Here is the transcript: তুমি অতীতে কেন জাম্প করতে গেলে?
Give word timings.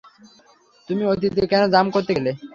তুমি 0.89 1.03
অতীতে 1.11 1.41
কেন 1.51 1.63
জাম্প 1.73 1.89
করতে 1.95 2.11
গেলে? 2.17 2.31